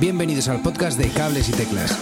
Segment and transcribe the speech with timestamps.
[0.00, 1.92] Bienvenidos al podcast de Cables y Teclas.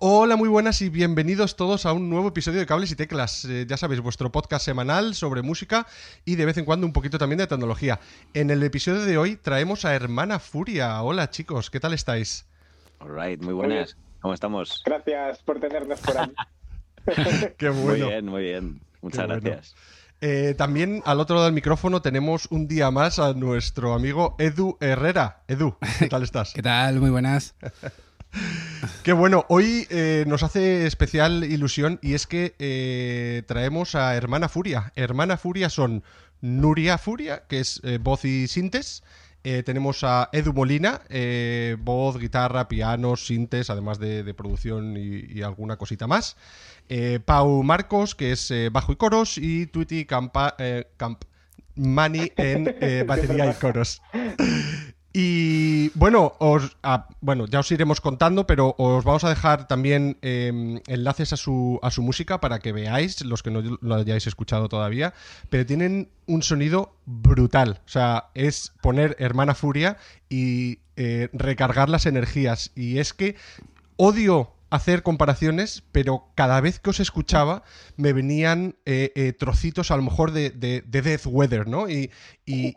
[0.00, 3.44] Hola, muy buenas y bienvenidos todos a un nuevo episodio de Cables y Teclas.
[3.44, 5.86] Eh, ya sabéis, vuestro podcast semanal sobre música
[6.24, 8.00] y de vez en cuando un poquito también de tecnología.
[8.34, 11.00] En el episodio de hoy traemos a Hermana Furia.
[11.00, 12.44] Hola chicos, ¿qué tal estáis?
[12.98, 13.96] Alright, muy buenas.
[14.20, 14.82] ¿Cómo estamos?
[14.84, 16.34] Gracias por tenernos por aquí.
[17.58, 18.04] Qué bueno.
[18.04, 18.80] Muy bien, muy bien.
[19.02, 19.40] Muchas Qué bueno.
[19.42, 19.76] gracias.
[20.22, 24.76] Eh, también al otro lado del micrófono tenemos un día más a nuestro amigo Edu
[24.80, 25.42] Herrera.
[25.48, 26.52] Edu, ¿qué tal estás?
[26.54, 27.00] ¿Qué tal?
[27.00, 27.54] Muy buenas.
[29.02, 34.48] Qué bueno, hoy eh, nos hace especial ilusión y es que eh, traemos a Hermana
[34.48, 34.92] Furia.
[34.94, 36.04] Hermana Furia son
[36.40, 39.02] Nuria Furia, que es eh, voz y sintes.
[39.42, 45.24] Eh, tenemos a Edu Molina, eh, voz, guitarra, piano, sintes, además de, de producción y,
[45.32, 46.36] y alguna cosita más.
[46.88, 49.38] Eh, Pau Marcos, que es eh, bajo y coros.
[49.38, 50.56] Y Twitty Campa,
[50.96, 51.24] Camp
[51.74, 52.64] Mani en
[53.06, 54.02] batería y coros.
[55.12, 56.76] Y bueno, os,
[57.20, 61.80] bueno, ya os iremos contando, pero os vamos a dejar también eh, enlaces a su,
[61.82, 65.12] a su música para que veáis, los que no lo hayáis escuchado todavía.
[65.48, 67.80] Pero tienen un sonido brutal.
[67.86, 69.96] O sea, es poner Hermana Furia
[70.28, 72.70] y eh, recargar las energías.
[72.76, 73.34] Y es que
[73.96, 77.64] odio hacer comparaciones, pero cada vez que os escuchaba
[77.96, 81.90] me venían eh, eh, trocitos a lo mejor de, de, de Death Weather, ¿no?
[81.90, 82.10] Y,
[82.50, 82.74] y,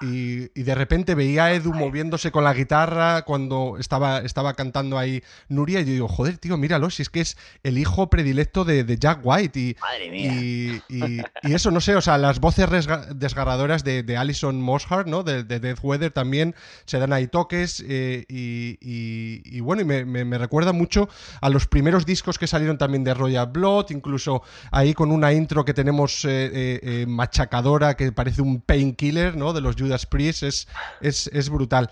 [0.00, 4.54] y- y- y de repente veía a Edu moviéndose con la guitarra cuando estaba, estaba
[4.54, 8.08] cantando ahí Nuria y yo digo, joder, tío, míralo, si es que es el hijo
[8.10, 10.82] predilecto de, de Jack White y, Madre mía.
[10.88, 12.68] y, eso, no sé, o sea, las voces
[13.14, 15.22] desgarradoras de, de Alison Mosshart, ¿no?
[15.22, 16.54] De, de Death Weather también
[16.84, 21.08] se dan ahí toques eh, y, bueno, y me, me- me recuerda mucho
[21.40, 25.64] a los primeros discos que salieron también de Royal Blood, incluso ahí con una intro
[25.64, 26.50] que tenemos eh,
[26.82, 29.52] eh, machacadora que parece un painkiller, ¿no?
[29.52, 30.68] De los Judas Priest, es,
[31.00, 31.90] es, es brutal.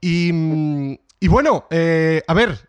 [0.00, 2.68] Y, mm, y bueno, eh, a ver,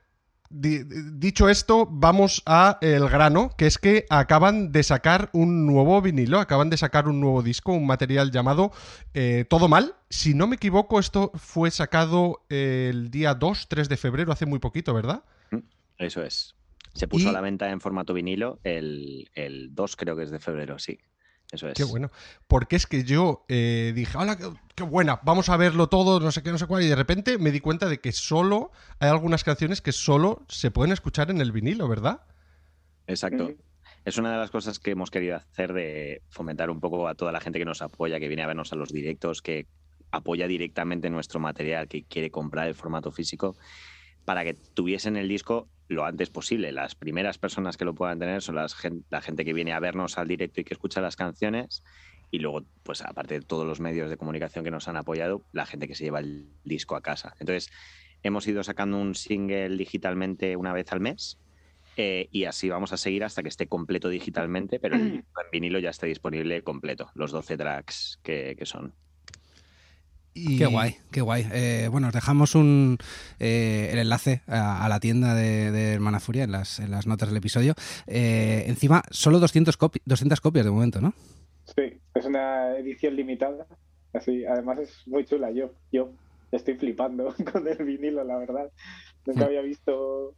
[0.52, 0.84] Di-
[1.14, 6.40] dicho esto, vamos a el grano, que es que acaban de sacar un nuevo vinilo,
[6.40, 8.72] acaban de sacar un nuevo disco, un material llamado
[9.14, 9.94] eh, Todo Mal.
[10.10, 14.48] Si no me equivoco, esto fue sacado eh, el día 2, 3 de febrero, hace
[14.48, 15.24] muy poquito, ¿verdad?
[16.00, 16.56] Eso es.
[16.96, 20.32] Se puso Y- a la venta en formato vinilo el, el 2, creo que es
[20.32, 20.98] de febrero, sí.
[21.52, 21.74] Eso es.
[21.74, 22.12] Qué bueno.
[22.48, 26.32] Porque es que yo eh, dije, hola, qué, qué buena, vamos a verlo todo, no
[26.32, 29.10] sé qué, no sé cuál, y de repente me di cuenta de que solo hay
[29.10, 32.22] algunas canciones que solo se pueden escuchar en el vinilo, ¿verdad?
[33.08, 33.52] Exacto.
[34.06, 37.32] Es una de las cosas que hemos querido hacer de fomentar un poco a toda
[37.32, 39.68] la gente que nos apoya, que viene a vernos a los directos, que
[40.12, 43.58] apoya directamente nuestro material, que quiere comprar el formato físico,
[44.26, 46.72] para que tuviesen el disco lo antes posible.
[46.72, 48.78] Las primeras personas que lo puedan tener son las
[49.10, 51.84] la gente que viene a vernos al directo y que escucha las canciones.
[52.32, 55.66] Y luego, pues aparte de todos los medios de comunicación que nos han apoyado, la
[55.66, 57.34] gente que se lleva el disco a casa.
[57.40, 57.72] Entonces,
[58.22, 61.40] hemos ido sacando un single digitalmente una vez al mes.
[61.98, 65.80] eh, y así vamos a seguir hasta que esté completo digitalmente, pero el en vinilo
[65.80, 68.94] ya está disponible completo, los 12 tracks que, que son.
[70.34, 71.48] Y- Qué guay, qué guay.
[71.52, 72.98] Eh, bueno, os dejamos un,
[73.40, 77.08] eh, el enlace a, a la tienda de, de Hermana Furia en las, en las
[77.08, 77.74] notas del episodio.
[78.08, 81.14] Eh, encima, solo 200, copi- 200 copias de momento, ¿no?
[81.76, 83.66] Sí, es una edición limitada.
[84.14, 85.52] Así, además es muy chula.
[85.52, 86.12] Yo, yo
[86.52, 88.72] estoy flipando con el vinilo, la verdad.
[89.26, 90.34] Nunca había visto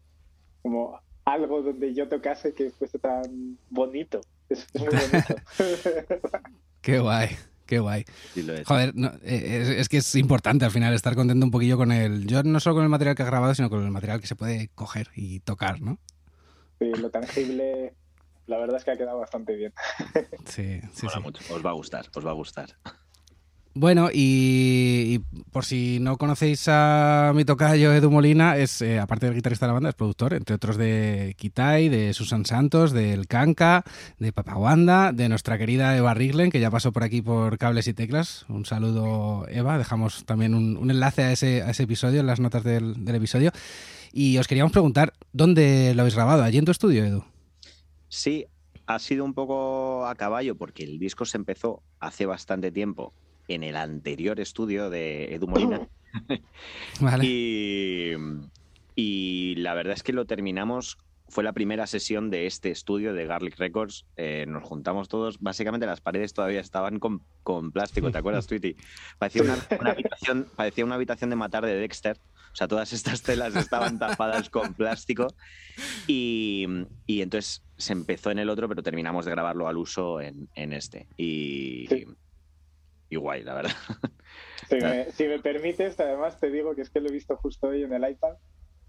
[0.61, 4.21] como algo donde yo tocase que fuese tan bonito.
[4.49, 5.35] Es, es muy bonito.
[6.81, 7.29] Qué guay,
[7.71, 8.03] qué guay.
[8.33, 8.67] Sí lo es.
[8.67, 11.93] Joder, no, eh, es, es que es importante al final estar contento un poquillo con
[11.93, 12.27] el.
[12.27, 14.35] Yo no solo con el material que has grabado, sino con el material que se
[14.35, 15.97] puede coger y tocar, ¿no?
[16.79, 17.93] Sí, lo tangible,
[18.47, 19.73] la verdad es que ha quedado bastante bien.
[20.45, 21.21] Sí, sí, Mola sí.
[21.23, 21.53] mucho.
[21.53, 22.75] Os va a gustar, os va a gustar.
[23.73, 25.19] Bueno, y,
[25.51, 29.69] por si no conocéis a mi tocayo Edu Molina, es eh, aparte del guitarrista de
[29.69, 33.85] la banda, es productor, entre otros de Kitai, de Susan Santos, del Kanka,
[34.19, 37.93] de Papawanda, de nuestra querida Eva Riglen, que ya pasó por aquí por cables y
[37.93, 38.45] teclas.
[38.49, 39.77] Un saludo, Eva.
[39.77, 43.15] Dejamos también un, un enlace a ese, a ese episodio en las notas del, del
[43.15, 43.51] episodio.
[44.11, 46.43] Y os queríamos preguntar, ¿dónde lo habéis grabado?
[46.43, 47.23] ¿Allí en tu estudio, Edu?
[48.09, 48.47] Sí,
[48.85, 53.13] ha sido un poco a caballo porque el disco se empezó hace bastante tiempo
[53.47, 55.87] en el anterior estudio de Edu Molina.
[56.99, 57.25] Vale.
[57.25, 58.13] Y,
[58.95, 60.97] y la verdad es que lo terminamos
[61.31, 64.05] fue la primera sesión de este estudio de Garlic Records.
[64.17, 65.39] Eh, nos juntamos todos.
[65.39, 68.11] Básicamente las paredes todavía estaban con, con plástico.
[68.11, 68.75] ¿Te acuerdas, Tweety?
[69.17, 72.19] Parecía una, una habitación, parecía una habitación de matar de Dexter.
[72.51, 75.27] O sea, todas estas telas estaban tapadas con plástico.
[76.05, 76.67] Y,
[77.07, 80.73] y entonces se empezó en el otro, pero terminamos de grabarlo al uso en, en
[80.73, 81.07] este.
[81.15, 82.05] Y, Sí.
[83.11, 83.71] Y guay, la verdad.
[84.69, 87.67] Si me, si me permites, además te digo que es que lo he visto justo
[87.67, 88.37] hoy en el iPad.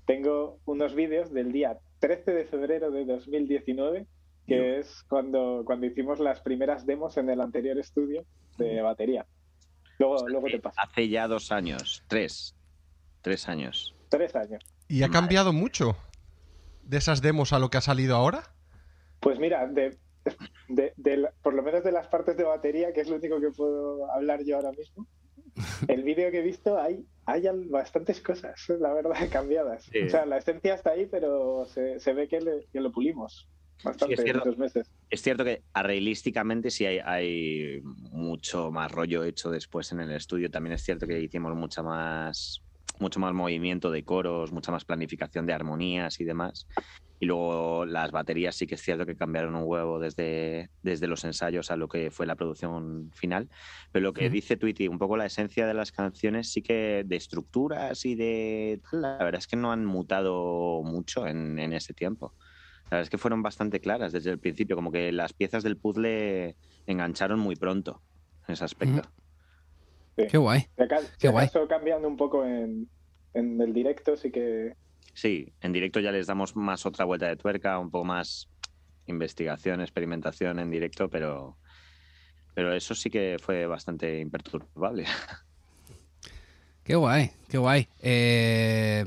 [0.07, 4.07] Tengo unos vídeos del día 13 de febrero de 2019,
[4.47, 4.63] que Yo.
[4.63, 8.25] es cuando, cuando hicimos las primeras demos en el anterior estudio
[8.59, 9.27] de batería.
[9.99, 10.81] Luego, luego te paso.
[10.81, 12.55] Hace ya dos años, tres,
[13.21, 13.95] tres años.
[14.09, 14.63] Tres años.
[14.89, 15.21] ¿Y ha Madre.
[15.21, 15.97] cambiado mucho
[16.85, 18.55] de esas demos a lo que ha salido ahora?
[19.21, 19.97] Pues mira, de,
[20.69, 24.11] de- por lo menos de las partes de batería, que es lo único que puedo
[24.13, 25.07] hablar yo ahora mismo,
[25.89, 29.85] el vídeo que he visto hay, hay bastantes cosas, la verdad, cambiadas.
[29.85, 30.01] Sí.
[30.01, 33.49] O sea, la esencia está ahí, pero se, se ve que, le- que lo pulimos
[33.85, 34.57] bastante Sí, es en cierto.
[34.59, 34.91] meses.
[35.11, 40.51] Es cierto que arreglísticamente sí hay, hay mucho más rollo hecho después en el estudio.
[40.51, 42.63] También es cierto que hicimos mucha más,
[43.01, 46.67] mucho más movimiento de coros, mucha más planificación de armonías y demás.
[47.23, 51.23] Y luego las baterías sí que es cierto que cambiaron un huevo desde, desde los
[51.23, 53.49] ensayos a lo que fue la producción final.
[53.93, 57.15] Pero lo que dice Tweety, un poco la esencia de las canciones, sí que de
[57.15, 61.95] estructuras y de tal, la verdad es que no han mutado mucho en, en ese
[61.95, 62.35] tiempo.
[62.91, 65.77] La verdad es que fueron bastante claras desde el principio, como que las piezas del
[65.77, 68.03] puzzle engancharon muy pronto
[68.49, 69.01] en ese aspecto.
[70.17, 70.67] Qué guay.
[70.77, 71.47] Aca- Qué guay.
[71.69, 72.91] cambiando un poco en,
[73.33, 74.75] en el directo, sí que
[75.15, 78.49] Sí, en directo ya les damos más otra vuelta de tuerca, un poco más
[79.07, 81.59] investigación, experimentación en directo, pero,
[82.55, 85.07] pero eso sí que fue bastante imperturbable.
[86.85, 87.89] Qué guay, qué guay.
[88.01, 89.05] Eh,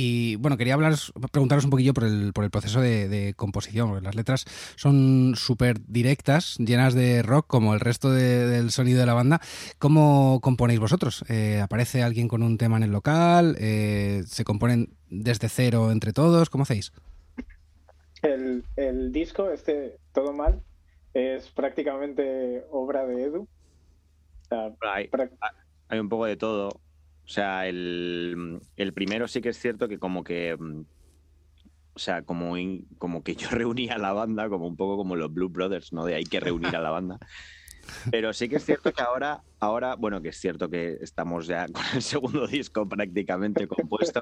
[0.00, 3.88] y bueno, quería hablaros, preguntaros un poquillo por el, por el proceso de, de composición,
[3.88, 4.44] porque las letras
[4.76, 9.40] son súper directas, llenas de rock, como el resto de- del sonido de la banda.
[9.78, 11.24] ¿Cómo componéis vosotros?
[11.28, 13.56] Eh, ¿Aparece alguien con un tema en el local?
[13.58, 16.48] Eh, ¿Se componen desde cero entre todos?
[16.50, 16.92] ¿Cómo hacéis?
[18.22, 20.62] el, el disco, este Todo Mal,
[21.14, 23.42] es prácticamente obra de Edu.
[23.42, 25.32] O sea, Hay, prac-
[25.88, 26.68] hay un poco de todo.
[27.28, 30.56] O sea, el, el primero sí que es cierto que como que...
[30.58, 30.80] mm,
[31.94, 32.54] O sea, como,
[32.98, 36.04] como que yo reunía a la banda, como un poco como los Blue Brothers, ¿no?
[36.06, 37.18] De hay que reunir a la banda.
[38.10, 41.66] Pero sí que es cierto que ahora, ahora, bueno, que es cierto que estamos ya
[41.68, 44.20] con el segundo disco prácticamente compuesto.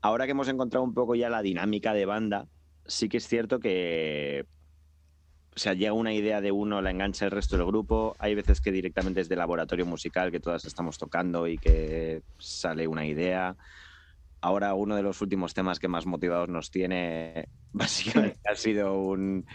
[0.00, 2.48] Ahora que hemos encontrado un poco ya la dinámica de banda,
[2.86, 4.46] sí que es cierto que,
[5.56, 8.16] o sea, llega una idea de uno, la engancha el resto del grupo.
[8.18, 12.88] Hay veces que directamente es de laboratorio musical que todas estamos tocando y que sale
[12.88, 13.56] una idea.
[14.40, 19.46] Ahora uno de los últimos temas que más motivados nos tiene básicamente ha sido un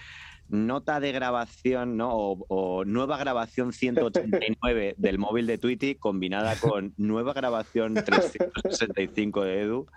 [0.50, 2.12] nota de grabación, ¿no?
[2.12, 9.62] O, o nueva grabación 189 del móvil de Tweety combinada con nueva grabación 365 de
[9.62, 9.88] Edu,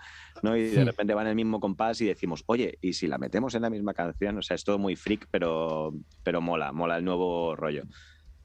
[0.43, 0.57] ¿no?
[0.57, 3.55] Y de repente va en el mismo compás y decimos, oye, ¿y si la metemos
[3.55, 4.39] en la misma canción?
[4.39, 7.83] O sea, es todo muy freak, pero, pero mola, mola el nuevo rollo.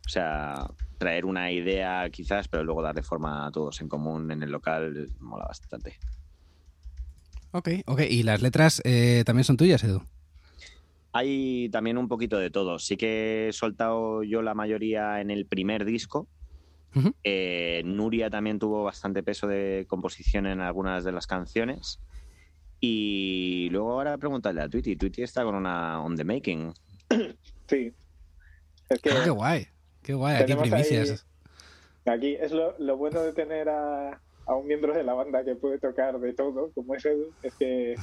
[0.05, 0.67] O sea,
[0.97, 5.09] traer una idea quizás, pero luego darle forma a todos en común en el local,
[5.19, 5.97] mola bastante.
[7.51, 8.01] Ok, ok.
[8.09, 10.01] ¿Y las letras eh, también son tuyas, Edu?
[11.13, 12.79] Hay también un poquito de todo.
[12.79, 16.27] Sí que he soltado yo la mayoría en el primer disco.
[17.23, 21.99] Eh, Nuria también tuvo bastante peso de composición en algunas de las canciones.
[22.79, 24.95] Y luego ahora preguntarle a Tweety.
[24.95, 26.73] Tweety está con una on the making.
[27.67, 27.93] sí.
[28.89, 29.67] Es que Ah, qué guay,
[30.01, 30.41] qué guay.
[30.41, 31.27] Aquí primicias.
[32.05, 35.55] aquí es lo, lo bueno de tener a, a un miembro de la banda que
[35.55, 37.95] puede tocar de todo, como es Edu, es que,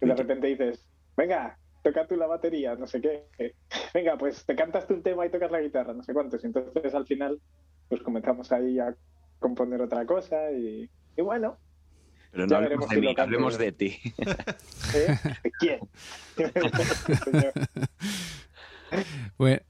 [0.00, 3.54] que de repente dices, venga, toca tú la batería, no sé qué.
[3.94, 6.42] Venga, pues te cantas tú un tema y tocas la guitarra, no sé cuántos.
[6.42, 7.40] Y entonces al final,
[7.88, 8.94] pues comenzamos ahí a
[9.38, 11.56] componer otra cosa y, y bueno,
[12.30, 13.98] Pero no hablemos de si mí, hablemos de ti.
[14.94, 15.16] ¿eh?
[15.58, 15.80] ¿quién?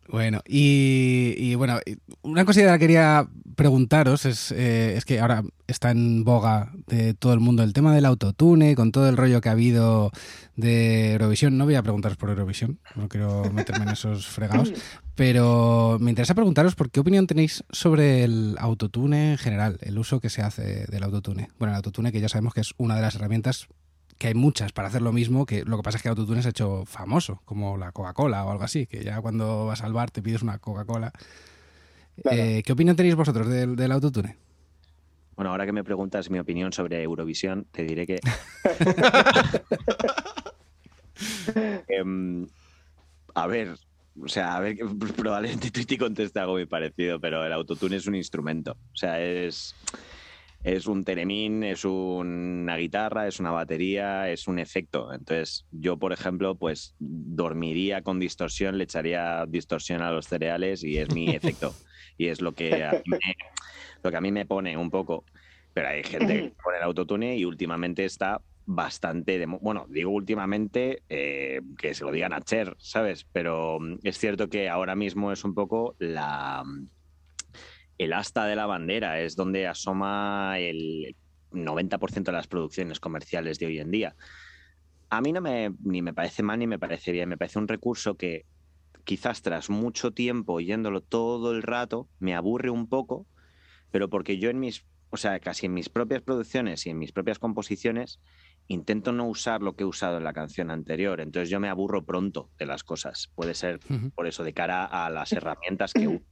[0.08, 1.78] Bueno, y, y bueno,
[2.22, 7.34] una cosa que quería preguntaros es, eh, es que ahora está en boga de todo
[7.34, 10.10] el mundo el tema del autotune, con todo el rollo que ha habido
[10.56, 11.58] de Eurovisión.
[11.58, 14.72] No voy a preguntaros por Eurovisión, no quiero meterme en esos fregados,
[15.14, 20.20] pero me interesa preguntaros por qué opinión tenéis sobre el autotune en general, el uso
[20.20, 21.50] que se hace del autotune.
[21.58, 23.68] Bueno, el autotune que ya sabemos que es una de las herramientas
[24.20, 26.48] que hay muchas para hacer lo mismo, que lo que pasa es que Autotune se
[26.48, 30.10] ha hecho famoso, como la Coca-Cola o algo así, que ya cuando vas al bar
[30.10, 31.10] te pides una Coca-Cola.
[32.22, 32.36] Claro.
[32.36, 34.36] Eh, ¿Qué opinión tenéis vosotros del, del Autotune?
[35.36, 38.20] Bueno, ahora que me preguntas mi opinión sobre Eurovisión, te diré que
[41.88, 42.46] Em,
[43.34, 43.74] a ver,
[44.20, 44.76] o sea, a ver,
[45.16, 48.72] probablemente Twitty conteste algo muy parecido, pero el autotune es un instrumento.
[48.72, 49.74] O sea, es,
[50.62, 55.12] es un teremín, es una guitarra, es una batería, es un efecto.
[55.12, 60.98] Entonces, yo, por ejemplo, pues dormiría con distorsión, le echaría distorsión a los cereales y
[60.98, 61.74] es mi efecto.
[62.18, 63.18] Y es lo que a mí me,
[64.02, 65.24] lo que a mí me pone un poco.
[65.72, 71.02] Pero hay gente que pone el autotune y últimamente está bastante de bueno digo últimamente
[71.08, 75.32] eh, que se lo digan a Cher sabes pero mm, es cierto que ahora mismo
[75.32, 76.62] es un poco la
[78.00, 81.16] el asta de la bandera es donde asoma el
[81.52, 84.16] 90% de las producciones comerciales de hoy en día
[85.10, 87.68] a mí no me ni me parece mal ni me parece bien me parece un
[87.68, 88.46] recurso que
[89.04, 93.26] quizás tras mucho tiempo oyéndolo todo el rato me aburre un poco
[93.90, 97.12] pero porque yo en mis o sea, casi en mis propias producciones y en mis
[97.12, 98.20] propias composiciones
[98.68, 102.04] intento no usar lo que he usado en la canción anterior, entonces yo me aburro
[102.04, 103.32] pronto de las cosas.
[103.34, 103.80] Puede ser
[104.14, 106.24] por eso de cara a las herramientas que uso.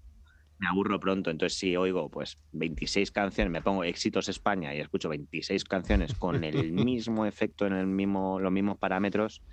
[0.58, 5.08] Me aburro pronto, entonces si oigo pues 26 canciones, me pongo éxitos España y escucho
[5.08, 9.44] 26 canciones con el mismo efecto en el mismo los mismos parámetros,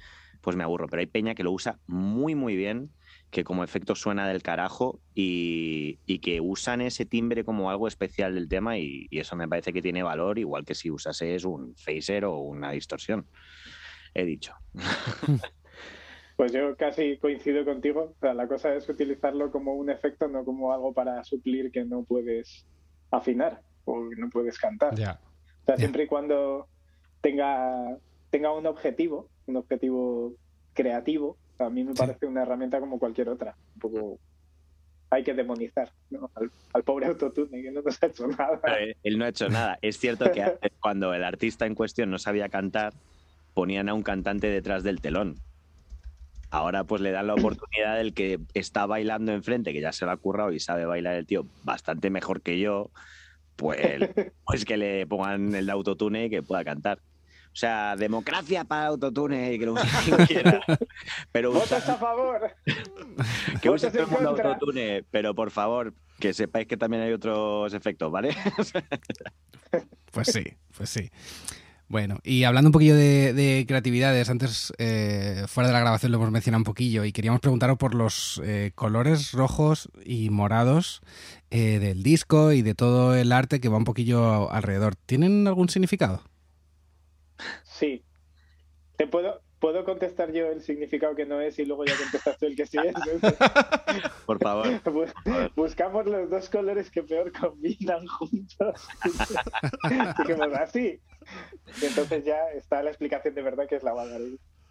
[0.42, 2.92] pues me aburro, pero hay peña que lo usa muy muy bien
[3.30, 8.48] que como efecto suena del carajo y, que usan ese timbre como algo especial del
[8.48, 12.38] tema y, eso me parece que tiene valor, igual que si usases un phaser o
[12.38, 13.28] una distorsión.
[14.14, 14.54] He dicho.
[16.36, 18.14] Pues yo casi coincido contigo.
[18.16, 21.86] O sea, la cosa es utilizarlo como un efecto, no como algo para suplir que
[21.86, 22.66] no puedes
[23.12, 24.94] afinar o que no puedes cantar.
[24.94, 26.68] O sea, siempre y cuando
[27.22, 27.98] tenga,
[28.30, 30.34] tenga un objetivo, un objetivo
[30.74, 33.56] creativo, a mí me parece una herramienta como cualquier otra.
[33.76, 34.20] Un poco
[35.10, 35.92] hay que demonizar
[36.74, 38.60] al, pobre autotune que no nos ha hecho nada.
[39.04, 39.80] él no ha hecho nada.
[39.82, 40.44] Es cierto que
[40.82, 42.94] cuando el artista en cuestión no sabía cantar,
[43.54, 45.36] ponían a un cantante detrás del telón.
[46.56, 50.12] Ahora pues le dan la oportunidad del que está bailando enfrente, que ya se lo
[50.12, 52.92] ha currado y sabe bailar el tío bastante mejor que yo,
[53.58, 53.82] pues,
[54.46, 57.00] pues que le pongan el autotune y que pueda cantar.
[57.00, 60.62] O sea, democracia para autotune y que lo use quien quiera.
[61.34, 62.56] Pero ¿Votas a favor?
[63.62, 67.74] que use todo el mundo autotune, pero por favor, que sepáis que también hay otros
[67.74, 68.34] efectos, ¿vale?
[70.14, 70.46] pues sí,
[70.78, 71.12] pues sí.
[71.88, 76.32] Bueno, y hablando un poquillo de, creatividades, antes eh, fuera de la grabación lo hemos
[76.32, 81.02] mencionado un poquillo y queríamos preguntaros por los eh, colores rojos y morados
[81.52, 84.96] eh, del disco y de todo el arte que va un poquillo alrededor.
[84.96, 86.24] ¿Tienen algún significado?
[87.64, 88.04] Sí.
[88.98, 92.46] Te puedo, puedo contestar yo el significado que no es y luego ya contestas tú
[92.46, 92.94] el que sí es.
[94.26, 94.68] Por favor.
[95.56, 98.88] Buscamos los dos colores que peor combinan juntos.
[100.20, 101.00] Dijimos así.
[101.82, 104.20] Y entonces ya está la explicación de verdad que es la banda.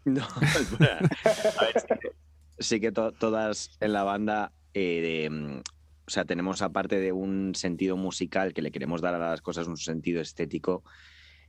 [0.04, 0.40] No, a
[0.80, 2.12] ver,
[2.58, 5.60] sí que, todas en la banda eh, mm,
[6.06, 9.66] o sea, tenemos aparte de un sentido musical que le queremos dar a las cosas
[9.66, 10.84] un sentido estético,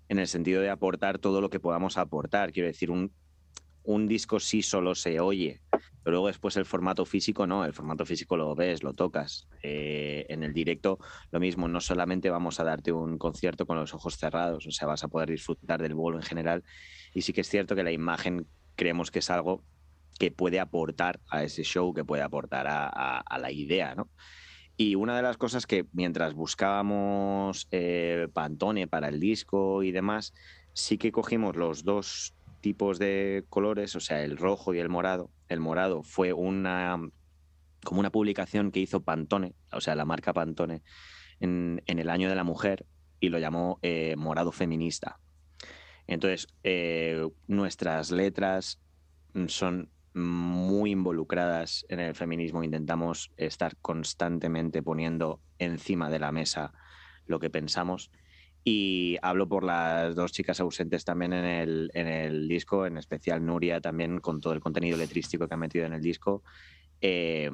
[0.07, 2.53] en el sentido de aportar todo lo que podamos aportar.
[2.53, 3.11] Quiero decir, un,
[3.85, 5.61] un disco sí solo se oye,
[6.03, 9.47] pero luego después el formato físico no, el formato físico lo ves, lo tocas.
[9.63, 10.99] Eh, en el directo
[11.31, 14.87] lo mismo, no solamente vamos a darte un concierto con los ojos cerrados, o sea,
[14.87, 16.63] vas a poder disfrutar del bolo en general.
[17.13, 19.63] Y sí que es cierto que la imagen creemos que es algo
[20.19, 24.09] que puede aportar a ese show, que puede aportar a, a la idea, ¿no?
[24.77, 30.33] Y una de las cosas que mientras buscábamos eh, Pantone para el disco y demás,
[30.73, 32.34] sí que cogimos los dos
[32.65, 35.29] tipos de colores, o sea, el rojo y el morado.
[35.49, 36.99] El morado fue una
[37.83, 40.81] como una publicación que hizo Pantone, o sea, la marca Pantone,
[41.39, 42.87] en, el año de la mujer
[43.19, 45.19] y lo llamó eh, morado feminista.
[46.07, 48.81] Entonces, eh, nuestras letras
[49.45, 56.73] son muy involucradas en el feminismo, intentamos estar constantemente poniendo encima de la mesa
[57.27, 58.09] lo que pensamos.
[58.65, 63.45] Y hablo por las dos chicas ausentes también en el, en el disco, en especial
[63.45, 66.43] Nuria también con todo el contenido letrístico que ha metido en el disco.
[66.99, 67.49] Eh,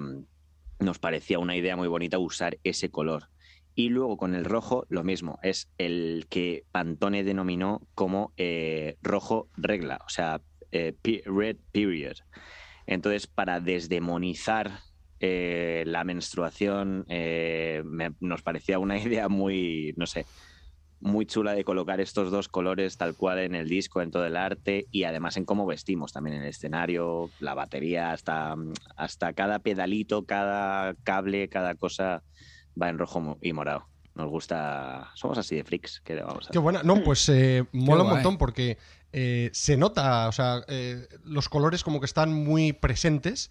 [0.80, 3.28] nos parecía una idea muy bonita usar ese color.
[3.76, 9.50] Y luego con el rojo, lo mismo, es el que Pantone denominó como eh, rojo
[9.58, 10.42] regla, o sea,
[10.72, 12.16] eh, red period.
[12.86, 14.80] Entonces, para desdemonizar
[15.20, 17.84] eh, la menstruación, eh,
[18.20, 20.26] nos parecía una idea muy, no sé,
[21.02, 24.38] muy chula de colocar estos dos colores tal cual en el disco, en todo el
[24.38, 28.56] arte y además en cómo vestimos también en el escenario, la batería, hasta,
[28.96, 32.24] hasta cada pedalito, cada cable, cada cosa
[32.80, 33.88] va en rojo y morado.
[34.14, 35.10] Nos gusta.
[35.16, 36.02] Somos así de freaks.
[36.04, 36.84] ¿Qué le vamos a Qué buena.
[36.84, 38.78] No, pues eh, mola un montón porque
[39.14, 43.50] eh, se nota, o sea, eh, los colores como que están muy presentes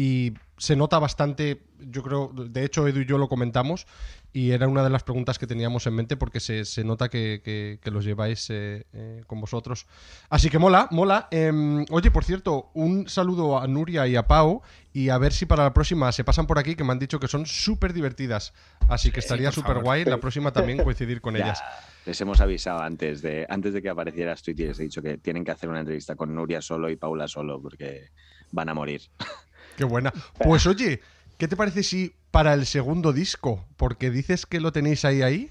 [0.00, 3.86] y se nota bastante, yo creo, de hecho Edu y yo lo comentamos
[4.32, 7.40] y era una de las preguntas que teníamos en mente porque se, se nota que,
[7.44, 9.86] que- que los lleváis eh, eh, con vosotros.
[10.30, 11.26] Así que mola, mola.
[11.32, 14.62] Em, oye, por cierto, un saludo a Nuria y a Pau
[14.92, 17.18] y a ver si para la próxima se pasan por aquí que me han dicho
[17.18, 18.52] que son súper divertidas.
[18.88, 19.82] Así que estaría súper favor.
[19.84, 21.62] guay la próxima también coincidir con Ya, ellas.
[22.06, 25.18] Les hemos avisado antes de, antes de que aparecieras tú y les he dicho que
[25.18, 28.08] tienen que hacer una entrevista con Nuria solo y Paula solo porque
[28.52, 29.02] van a morir.
[29.78, 30.12] Qué buena.
[30.44, 31.00] Pues oye,
[31.38, 33.64] ¿qué te parece si para el segundo disco?
[33.78, 35.50] Porque dices que lo tenéis ahí ahí.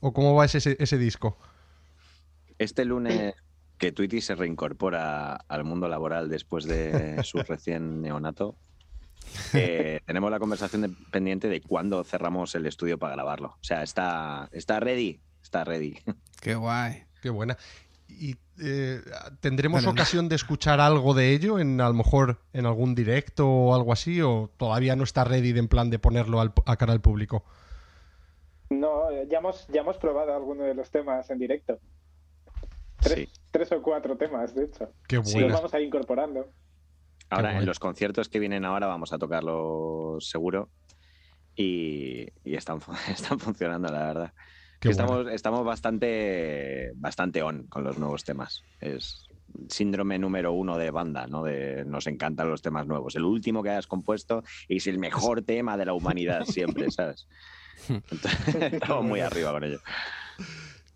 [0.00, 1.38] ¿O cómo va ese, ese disco?
[2.58, 3.34] Este lunes
[3.78, 8.56] que Tweety se reincorpora al mundo laboral después de su recién neonato,
[9.52, 13.48] eh, tenemos la conversación de- pendiente de cuándo cerramos el estudio para grabarlo.
[13.48, 15.98] O sea, está, está ready, está ready.
[16.40, 17.04] Qué guay.
[17.22, 17.56] Qué buena.
[18.08, 19.00] ¿Y eh,
[19.40, 19.92] tendremos Vale.
[19.92, 23.92] ocasión de escuchar algo de ello en a lo mejor en algún directo o algo
[23.92, 24.22] así?
[24.22, 27.44] ¿O todavía no está ready de en plan de ponerlo al- a cara al público?
[28.70, 31.78] No, eh, ya hemos, ya hemos probado algunos de los temas en directo.
[33.00, 33.28] Tres, Sí.
[33.50, 34.90] tres o cuatro temas, de hecho.
[35.06, 35.38] Qué Sí.
[35.40, 36.48] Los vamos a ir incorporando.
[37.28, 40.70] Ahora, en los conciertos que vienen ahora vamos a tocarlo seguro
[41.56, 42.78] y, y están,
[43.10, 44.32] están funcionando, la verdad.
[44.80, 48.62] Qué estamos estamos bastante, bastante on con los nuevos temas.
[48.80, 49.26] Es
[49.68, 51.42] síndrome número uno de banda, ¿no?
[51.42, 53.16] De nos encantan los temas nuevos.
[53.16, 57.26] El último que hayas compuesto es el mejor tema de la humanidad siempre, ¿sabes?
[57.88, 59.80] Entonces, estamos muy arriba con ello.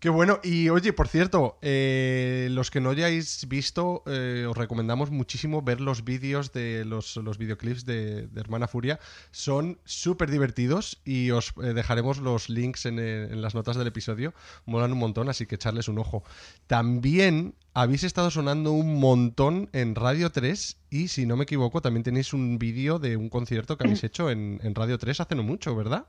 [0.01, 0.39] Qué bueno.
[0.41, 5.79] Y oye, por cierto, eh, los que no hayáis visto, eh, os recomendamos muchísimo ver
[5.79, 8.99] los vídeos de los, los videoclips de, de Hermana Furia.
[9.29, 14.33] Son súper divertidos y os eh, dejaremos los links en, en las notas del episodio.
[14.65, 16.23] Molan un montón, así que echarles un ojo.
[16.65, 22.01] También habéis estado sonando un montón en Radio 3 y, si no me equivoco, también
[22.01, 25.43] tenéis un vídeo de un concierto que habéis hecho en, en Radio 3 hace no
[25.43, 26.07] mucho, ¿verdad?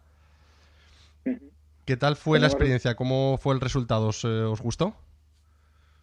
[1.85, 2.95] ¿Qué tal fue la experiencia?
[2.95, 4.09] ¿Cómo fue el resultado?
[4.09, 4.95] ¿Os, eh, os gustó?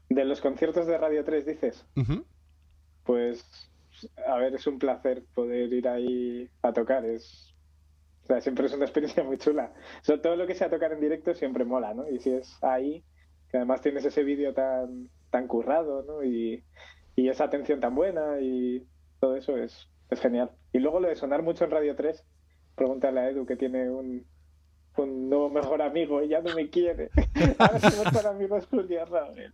[0.10, 1.86] De los conciertos de Radio 3, dices.
[3.06, 3.46] Pues,
[4.28, 7.06] a ver, es un placer poder ir ahí a tocar.
[7.06, 7.54] Es,
[8.24, 9.72] o sea, siempre es una experiencia muy chula.
[10.22, 12.10] Todo lo que sea tocar en directo siempre mola, ¿no?
[12.10, 13.04] Y si es ahí,
[13.50, 16.24] que además tienes ese vídeo tan, tan currado, ¿no?
[16.24, 16.62] Y,
[17.16, 18.86] y esa atención tan buena y
[19.22, 20.52] todo eso es, es genial.
[20.74, 22.26] Y luego lo de sonar mucho en Radio 3,
[22.76, 24.26] pregúntale a Edu que tiene un,
[25.04, 27.10] un nuevo mejor amigo y ya no me quiere.
[27.58, 29.54] Ahora su mejor amigo es Julia Ravelas.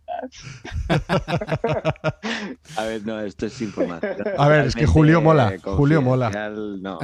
[2.76, 4.16] A ver, no, esto es información.
[4.36, 6.30] A ver, es que Julio mola, Julio mola.
[6.30, 6.98] No.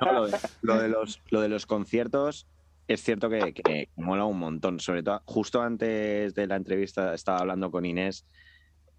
[0.00, 2.46] No, lo, de, lo de los, lo de los conciertos
[2.86, 4.80] es cierto que, que mola un montón.
[4.80, 8.26] Sobre todo, justo antes de la entrevista estaba hablando con Inés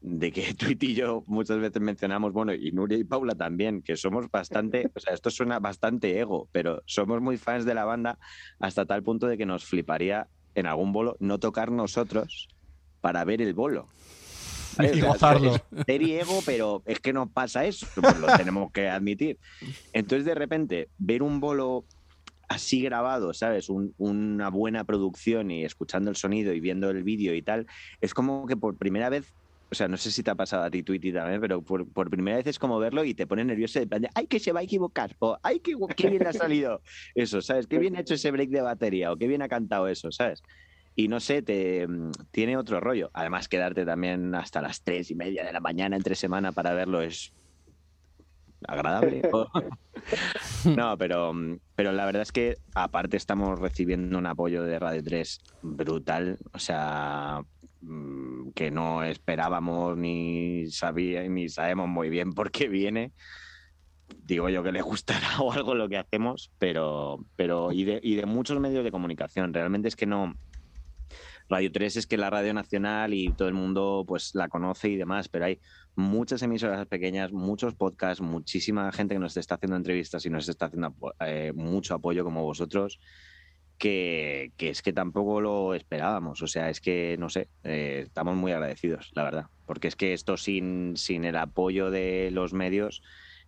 [0.07, 3.97] de que tú y yo muchas veces mencionamos, bueno, y Nuria y Paula también, que
[3.97, 8.19] somos bastante, o sea, esto suena bastante ego, pero somos muy fans de la banda
[8.59, 12.47] hasta tal punto de que nos fliparía en algún bolo no tocar nosotros
[13.01, 13.89] para ver el bolo.
[14.77, 14.89] ¿Vale?
[14.89, 15.53] Y O sea, gozarlo.
[15.87, 19.39] ser ego, pero es que nos pasa eso, pues lo tenemos que admitir.
[19.93, 21.85] Entonces, de repente, ver un bolo
[22.49, 23.69] así grabado, ¿sabes?
[23.69, 27.65] Un- una buena producción y escuchando el sonido y viendo el vídeo y tal,
[28.01, 29.33] es como que por primera vez,
[29.71, 32.09] o sea, no sé si te ha pasado a ti, Twitty, también, pero por, por
[32.09, 34.51] primera vez es como verlo y te pone nervioso de plan de, ¡ay, que se
[34.51, 35.15] va a equivocar!
[35.19, 36.81] O ¡ay, qué, gu- qué bien ha salido!
[37.15, 37.67] Eso, ¿sabes?
[37.67, 39.11] ¡Qué bien ha hecho ese break de batería!
[39.11, 40.11] O ¡qué bien ha cantado eso!
[40.11, 40.41] ¿sabes?
[40.95, 43.09] Y no sé, te, mm, tiene otro rollo.
[43.13, 47.01] Además, quedarte también hasta las tres y media de la mañana entre semana para verlo
[47.01, 47.33] es
[48.67, 49.21] agradable.
[50.65, 55.03] No, pero, mm, pero la verdad es que aparte estamos recibiendo un apoyo de Radio
[55.03, 56.37] 3 brutal.
[56.53, 57.41] O sea,
[57.85, 63.11] mm, que no esperábamos ni sabía ni sabemos muy bien por qué viene.
[64.23, 68.59] Digo yo que le gustará o algo lo que hacemos, pero, pero y, de, muchos
[68.59, 69.53] medios de comunicación.
[69.53, 70.35] Realmente es que no.
[71.47, 74.95] Radio 3 es que la radio nacional y todo el mundo pues la conoce y
[74.95, 75.59] demás, pero hay
[75.95, 80.65] muchas emisoras pequeñas, muchos podcasts, muchísima gente que nos está haciendo entrevistas y nos está
[80.65, 82.99] haciendo eh, mucho apoyo como vosotros,
[83.77, 86.41] que, es que tampoco lo esperábamos.
[86.41, 89.45] O sea, es que, no sé, eh, estamos muy agradecidos, la verdad.
[89.65, 93.01] Porque es que esto sin, sin el apoyo de los medios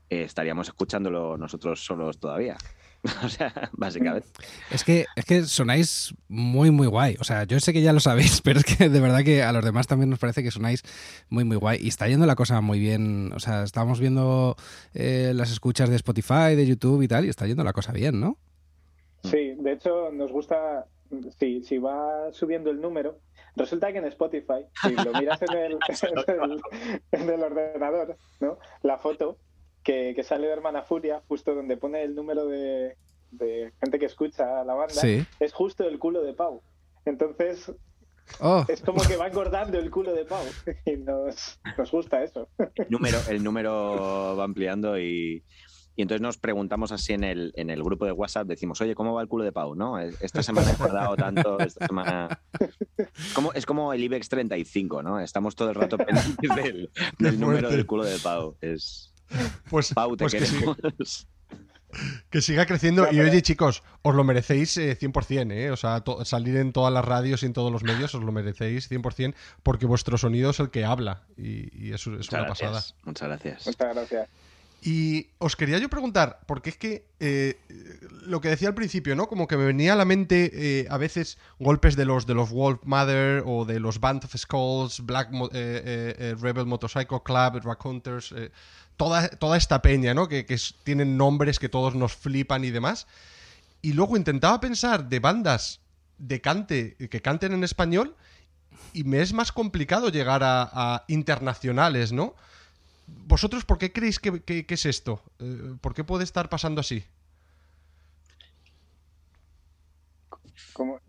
[0.10, 2.58] eh, estaríamos escuchándolo nosotros solos todavía.
[3.24, 4.28] o sea, básicamente.
[4.72, 7.16] Es que, es que sonáis muy, muy guay.
[7.20, 9.52] O sea, yo sé que ya lo sabéis, pero es que de verdad que a
[9.52, 10.84] los demás también nos parece que sonáis
[11.30, 11.80] muy, muy guay.
[11.82, 13.32] Y está yendo la cosa muy bien.
[13.34, 14.56] O sea, estamos viendo
[14.94, 18.20] eh, las escuchas de Spotify, de YouTube y tal, y está yendo la cosa bien,
[18.20, 18.38] ¿no?
[19.24, 20.86] Sí, de hecho nos gusta,
[21.38, 23.20] si, si va subiendo el número,
[23.56, 25.78] resulta que en Spotify, si lo miras en el,
[27.12, 28.60] en el, ordenador, ¿no?
[28.84, 29.38] la foto
[29.84, 32.98] que, que, sale de Hermana Furia, justo donde pone el número de,
[33.32, 35.02] de gente que escucha a la banda,
[35.40, 36.62] es justo el culo de Pau.
[37.06, 37.72] Entonces,
[38.40, 38.66] Oh.
[38.68, 40.44] Es como que va engordando el culo de Pau
[40.86, 42.50] y nos, nos gusta eso.
[42.76, 45.44] El número, el número va ampliando y,
[45.98, 49.16] y entonces nos preguntamos así en el, en el grupo de WhatsApp, decimos, oye, ¿cómo
[49.16, 49.74] va el culo de Pau?
[49.74, 49.98] ¿No?
[50.00, 52.40] Esta semana he guardado tanto, esta semana...
[53.34, 55.20] Como, es como el IBEX 35, ¿no?
[55.20, 58.56] Estamos todo el rato pendientes del, del número del culo de Pau.
[58.62, 59.14] Es...
[59.70, 61.28] Pues, Pau, te pues queremos.
[62.30, 63.08] Que siga creciendo.
[63.12, 65.72] y oye, chicos, os lo merecéis 100%, eh, ¿eh?
[65.72, 68.92] O sea, salir en todas las radios y en todos los medios os lo merecéis
[68.92, 69.34] 100%
[69.64, 71.24] porque vuestro sonido es el que habla.
[71.38, 72.84] Y, eso es una pasada.
[73.04, 73.68] Muchas gracias.
[73.68, 74.30] Muchas gracias.
[74.82, 77.60] Y os quería yo preguntar, porque es que eh,
[78.22, 79.28] lo que decía al principio, ¿no?
[79.28, 82.52] Como que me venía a la mente eh, a veces golpes de los de los
[82.52, 88.34] Wolf Mother o de los Band of Skulls, Black eh, Rebel Motorcycle Club, Raconteurs,
[88.98, 90.28] toda, toda esta peña, ¿no?
[90.28, 93.08] Que, que, tienen nombres que todos nos flipan y demás.
[93.82, 95.82] Y luego intentaba pensar de bandas
[96.20, 98.16] de cante que canten en español
[98.94, 102.36] y me es más complicado llegar a internacionales, ¿no?
[103.08, 105.24] ¿Vosotros por qué creéis que, es esto?
[105.39, 107.04] Eh, ¿Por qué puede estar pasando así?
[110.74, 111.00] Como,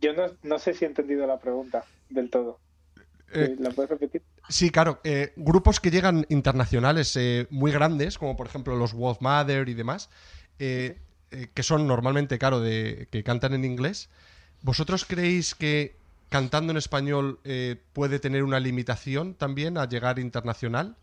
[0.00, 0.12] yo
[0.42, 2.58] no, sé si he entendido la pregunta del todo.
[3.32, 4.22] Eh, ¿La puedes repetir?
[4.48, 5.00] Sí, claro.
[5.04, 7.18] Eh, grupos que llegan internacionales
[7.50, 10.10] muy grandes, como por ejemplo los Wolf Mother y demás,
[10.58, 14.10] que son normalmente, claro, de, que cantan en inglés.
[14.62, 15.96] ¿Vosotros creéis que
[16.28, 17.38] cantando en español
[17.92, 20.96] puede tener una limitación también a llegar internacional?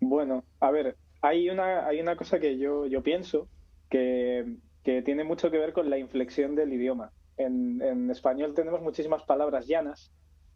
[0.00, 3.48] Bueno, a ver, hay una, hay una cosa que yo, yo pienso
[3.88, 7.12] que, que tiene mucho que ver con la inflexión del idioma.
[7.36, 10.12] En, en, español tenemos muchísimas palabras llanas,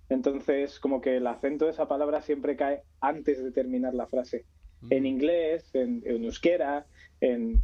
[0.08, 4.44] entonces como que el acento de esa palabra siempre cae antes de terminar la frase.
[4.80, 4.92] Mm.
[4.92, 6.86] En inglés, en, euskera,
[7.20, 7.62] en,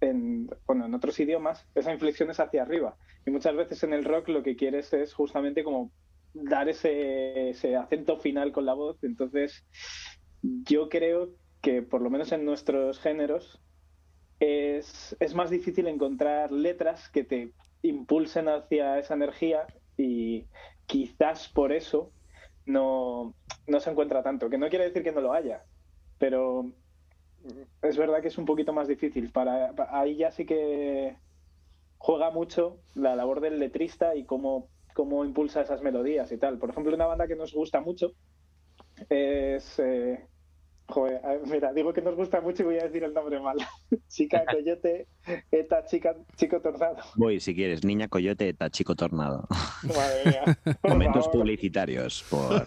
[0.00, 2.96] en, bueno, en otros idiomas, esa inflexión es hacia arriba.
[3.26, 5.92] Y muchas veces en el rock lo que quieres es justamente como
[6.32, 9.02] dar ese, ese acento final con la voz.
[9.04, 9.64] Entonces,
[10.42, 13.60] yo creo que por lo menos en nuestros géneros
[14.40, 20.46] es, más difícil encontrar letras que te impulsen hacia esa energía y
[20.86, 22.10] quizás por eso
[22.64, 23.34] no,
[23.78, 24.48] se encuentra tanto.
[24.48, 25.62] Que no quiere decir que no lo haya,
[26.18, 26.70] pero
[27.82, 29.30] es verdad que es un poquito más difícil.
[29.30, 31.16] Para, ahí ya sí que
[31.98, 36.58] juega mucho la labor del letrista y cómo, cómo impulsa esas melodías y tal.
[36.58, 38.12] Por ejemplo, una banda que nos gusta mucho
[39.10, 40.26] es eh,
[40.90, 43.56] Joder, mira, digo que nos gusta mucho y voy a decir el nombre mal.
[44.08, 45.06] chica Coyote,
[45.50, 46.96] Eta chica, Chico Tornado.
[47.14, 49.46] Voy, si quieres, Niña Coyote, Eta Chico Tornado.
[49.82, 50.58] Madre mía.
[50.82, 52.66] Momentos publicitarios por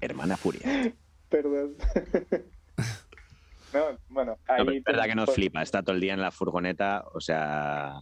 [0.00, 0.92] Hermana Furia.
[1.28, 1.76] Perdón.
[3.72, 7.04] no, bueno, ahí es verdad que nos flipa, está todo el día en la furgoneta,
[7.12, 8.00] o sea,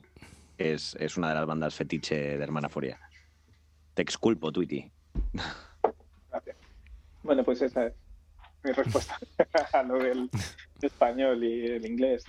[0.59, 3.01] es, es una de las bandas fetiche de Hermana Furia.
[3.95, 4.91] Te exculpo, Twitty.
[6.31, 6.57] Gracias.
[7.23, 7.95] Bueno, pues esa es
[8.67, 9.19] mi respuesta
[9.73, 10.29] a lo del
[10.83, 12.25] español y el inglés.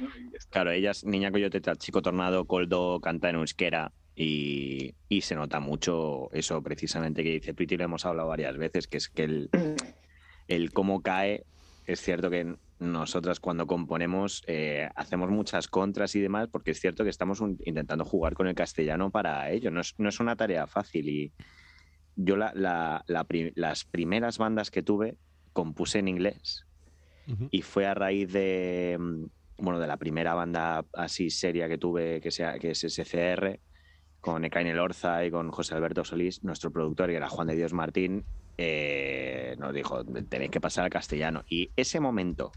[0.50, 6.32] claro, ellas, Niña Coyote, Chico Tornado, Coldo, canta en euskera y, y, se nota mucho
[6.34, 9.50] eso precisamente que dice Tweety, lo hemos hablado varias veces, que es que el,
[10.47, 11.45] el cómo cae,
[11.86, 17.04] es cierto que nosotras cuando componemos eh, hacemos muchas contras y demás, porque es cierto
[17.04, 20.67] que estamos intentando jugar con el castellano para ello, no es, no es una tarea
[20.67, 21.32] fácil y
[22.15, 23.04] yo la, la,
[23.56, 25.17] las primeras bandas que tuve
[25.57, 26.67] compuse en inglés
[27.49, 32.21] y fue a raíz de, mm, bueno, de la primera banda así seria que tuve,
[32.21, 33.59] que, sea, que es SCR,
[34.21, 37.73] con Ekain Orza y con José Alberto Solís, nuestro productor, que era Juan de Dios
[37.73, 38.23] Martín,
[38.59, 41.43] eh, nos dijo, tenéis que pasar al castellano.
[41.49, 42.51] Y ese momento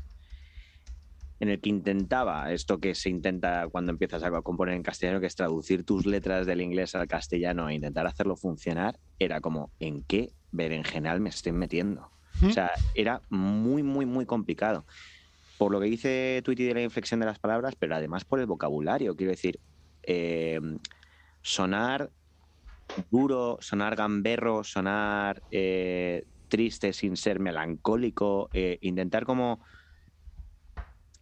[1.41, 5.27] en el que intentaba esto que se intenta cuando empiezas a componer en castellano, que
[5.27, 10.05] es traducir tus letras del inglés al castellano e intentar hacerlo funcionar, era como, ¿en
[10.05, 12.11] qué berenjenal me estoy metiendo?
[12.43, 14.87] O sea, era muy, muy, muy complicado.
[15.59, 18.47] Por lo que dice Tweety de la inflexión de las palabras, pero además por el
[18.47, 19.15] vocabulario.
[19.15, 19.61] Quiero decir,
[20.03, 20.59] eh,
[21.43, 22.11] sonar
[23.11, 29.63] duro, sonar gamberro, sonar eh, triste sin ser melancólico, eh, intentar como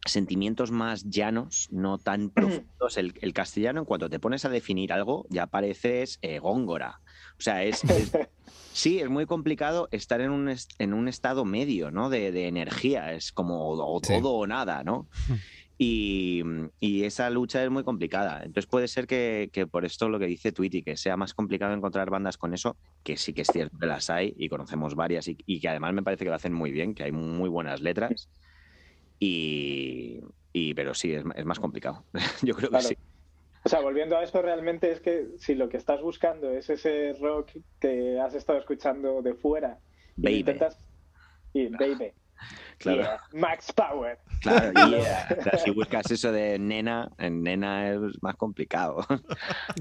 [0.07, 2.97] sentimientos más llanos, no tan profundos.
[2.97, 7.01] El, castellano, en cuanto te pones a definir algo, ya pareces góngora.
[7.39, 7.83] O sea, es,
[8.79, 12.11] Sí, es muy complicado estar en un, en un estado medio, ¿no?
[12.11, 15.09] De, energía, es como o todo o nada, ¿no?
[15.79, 16.43] Y,
[16.79, 18.39] y, esa lucha es muy complicada.
[18.39, 21.75] Entonces puede ser que, que, por esto lo que dice Tweety, que sea más complicado
[21.75, 25.27] encontrar bandas con eso, que sí que es cierto que las hay y conocemos varias
[25.27, 27.81] y, y que además me parece que lo hacen muy bien, que hay muy buenas
[27.81, 28.29] letras.
[29.19, 30.21] Y,
[30.53, 32.05] y pero sí, es, es, más complicado.
[32.43, 32.97] Yo creo que sí.
[33.69, 37.13] O sea, volviendo a eso, realmente es que si lo que estás buscando es ese
[37.21, 39.79] rock que has estado escuchando de fuera
[40.17, 40.37] baby.
[40.37, 40.79] y intentas.
[41.53, 42.13] Y baby.
[42.79, 43.03] Claro.
[43.03, 43.21] Yeah.
[43.35, 44.19] Max Power.
[44.41, 45.29] Claro, yeah.
[45.39, 49.05] o sea, si buscas eso de nena, en nena es más complicado.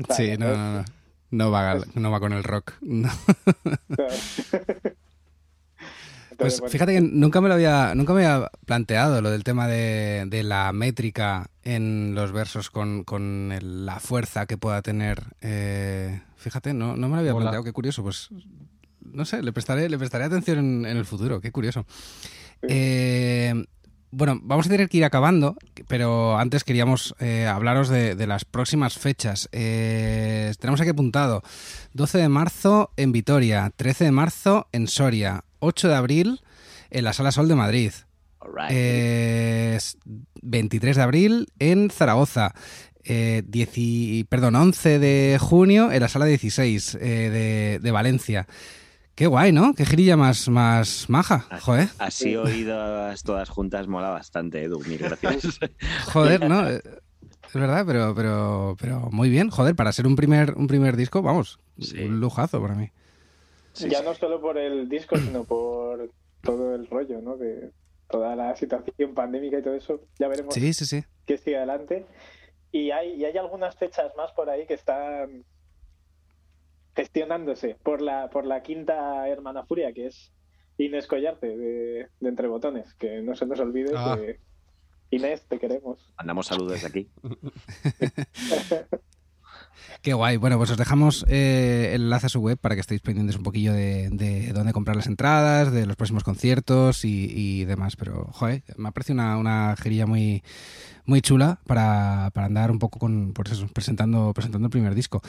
[0.09, 0.85] Sí, no, no, no.
[1.31, 2.73] No va, no va con el rock.
[2.81, 3.09] No.
[6.37, 10.25] Pues fíjate que nunca me lo había, nunca me había planteado lo del tema de,
[10.27, 15.23] de la métrica en los versos con, con el, la fuerza que pueda tener.
[15.41, 17.45] Eh, fíjate, no, no me lo había Hola.
[17.45, 18.03] planteado, qué curioso.
[18.03, 18.29] Pues
[19.01, 21.85] no sé, le prestaré, le prestaré atención en, en el futuro, qué curioso.
[22.67, 23.65] Eh,
[24.11, 28.45] bueno, vamos a tener que ir acabando, pero antes queríamos eh, hablaros de, de, las
[28.45, 29.49] próximas fechas.
[29.51, 31.43] Eh, tenemos aquí apuntado
[31.93, 36.41] 12 de marzo en Vitoria, 13 de marzo en Soria, 8 de abril
[36.89, 37.91] en la Sala Sol de Madrid,
[38.41, 38.69] Right.
[38.71, 39.79] eh,
[40.41, 42.53] 23 de abril en Zaragoza,
[43.03, 48.47] eh, 10, perdón, 11 de junio en la Sala 16 eh, de, de Valencia.
[49.15, 49.73] Qué guay, ¿no?
[49.73, 51.47] Qué girilla más, más maja.
[51.61, 51.89] Joder.
[51.97, 54.79] Así oídas todas juntas mola bastante, Edu.
[54.81, 55.59] Mil gracias.
[56.13, 56.63] Joder, ¿no?
[57.47, 59.49] Es verdad, pero, pero, pero muy bien.
[59.49, 61.97] Joder, para ser un primer, un primer disco, vamos, sí.
[61.99, 62.91] un lujazo para mí.
[63.77, 64.05] Sí, ya sí.
[64.05, 66.09] no solo por el disco, sino por
[66.41, 67.37] todo el rollo, ¿no?
[67.37, 67.71] De
[68.09, 70.01] toda la situación pandémica y todo eso.
[70.17, 71.03] Ya veremos sí, sí, sí.
[71.25, 72.05] qué sigue adelante.
[72.71, 75.45] Y hay, y hay algunas fechas más por ahí que están
[76.95, 80.33] gestionándose por la, por la quinta hermana furia, que es
[80.77, 84.17] Inés Collarte, de, de Entre Botones, que no se nos olvide ah.
[84.19, 84.39] que
[85.11, 86.13] Inés, te queremos.
[86.17, 87.11] Mandamos saludos desde aquí.
[90.01, 90.37] Qué guay.
[90.37, 93.43] Bueno, pues os dejamos eh, el enlace a su web para que estéis pendientes un
[93.43, 97.95] poquillo de, de dónde comprar las entradas, de los próximos conciertos y, y demás.
[97.95, 100.43] Pero, joder, me ha parecido una, una jerilla muy,
[101.07, 105.21] muy chula para, para, andar un poco con, por eso, presentando, presentando el primer disco.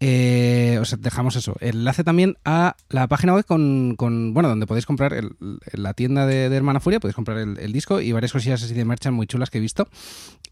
[0.00, 1.56] Eh, os dejamos eso.
[1.60, 5.36] El enlace también a la página web con, con bueno, donde podéis comprar el,
[5.72, 8.74] la tienda de, de, Hermana Furia, podéis comprar el, el, disco y varias cosillas así
[8.74, 9.88] de merchan muy chulas que he visto.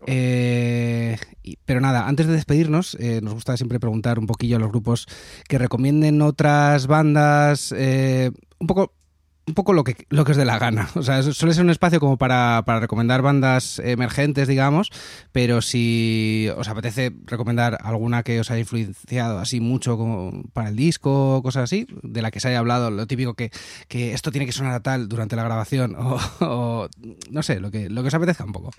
[0.07, 4.61] Eh, y, pero nada, antes de despedirnos, eh, nos gusta siempre preguntar un poquillo a
[4.61, 5.07] los grupos
[5.49, 8.95] que recomienden otras bandas, eh, un poco
[9.45, 10.89] un poco lo que, lo que es de la gana.
[10.95, 14.91] O sea, suele ser un espacio como para, para, recomendar bandas emergentes, digamos,
[15.33, 20.77] pero si os apetece recomendar alguna que os haya influenciado así mucho como para el
[20.77, 23.51] disco, cosas así, de la que se haya hablado, lo típico que,
[23.89, 26.89] que esto tiene que sonar a tal durante la grabación, o, o
[27.31, 28.71] no sé, lo que, lo que os apetezca un poco.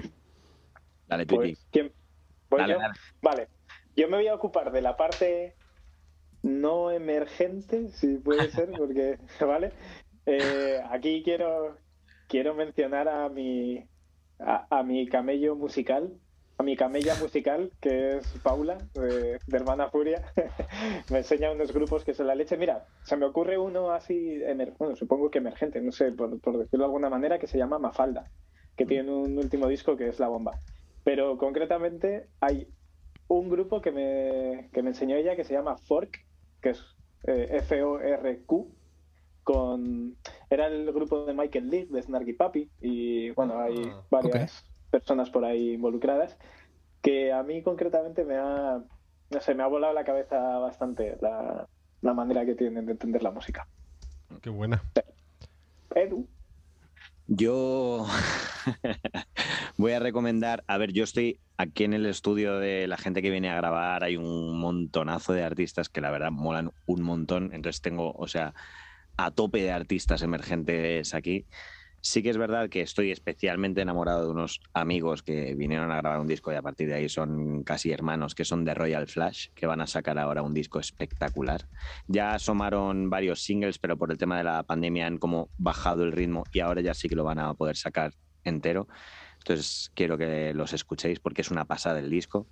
[1.08, 1.36] Dale, Pipi.
[1.36, 1.92] Pues, ¿quién?
[2.50, 2.80] ¿Voy dale, yo?
[2.80, 2.94] Dale.
[3.22, 3.48] Vale.
[3.96, 5.56] Yo me voy a ocupar de la parte
[6.42, 9.72] no emergente, si puede ser, porque, ¿vale?
[10.26, 11.78] Eh, aquí quiero,
[12.28, 13.88] quiero mencionar a mi,
[14.40, 16.14] a, a, mi camello musical,
[16.58, 20.24] a mi camella musical, que es Paula, de, de Hermana Furia.
[21.10, 22.58] me enseña unos grupos que son la leche.
[22.58, 24.40] Mira, se me ocurre uno así,
[24.78, 27.80] bueno, supongo que emergente, no sé, por, por decirlo de alguna manera, que se llama
[27.80, 28.30] Mafalda,
[28.76, 30.60] que tiene un último disco que es La Bomba.
[31.04, 32.68] Pero concretamente hay
[33.34, 36.26] un grupo que me, que me enseñó ella que se llama Fork,
[36.62, 36.84] que es
[37.26, 38.72] eh, F-O-R-Q,
[39.44, 40.16] con
[40.50, 44.72] era el grupo de Michael Lee de Snarky Papi y bueno hay ah, varias okay.
[44.90, 46.38] personas por ahí involucradas
[47.02, 48.82] que a mí concretamente me ha
[49.30, 51.68] no sé me ha volado la cabeza bastante la,
[52.02, 53.68] la manera que tienen de entender la música.
[54.42, 54.82] Qué buena.
[55.96, 56.28] Edu
[57.36, 58.06] yo
[59.78, 63.32] voy a recomendar, a ver, yo estoy aquí en el estudio de la gente que
[63.32, 67.82] viene a grabar, hay un montonazo de artistas que la verdad molan un montón, entonces
[67.82, 68.54] tengo, o sea,
[69.18, 71.48] a tope de artistas emergentes aquí.
[72.06, 76.20] Sí que es verdad que estoy especialmente enamorado de unos amigos que vinieron a grabar
[76.20, 79.48] un disco y a partir de ahí son casi hermanos, que son de Royal Flash,
[79.56, 81.70] que van a sacar ahora un disco espectacular.
[82.08, 86.12] Ya asomaron varios singles, pero por el tema de la pandemia han como bajado el
[86.12, 88.12] ritmo y ahora ya sí que lo van a poder sacar
[88.44, 88.90] entero.
[89.40, 92.50] Entonces quiero que los escuchéis porque es una pasada el disco.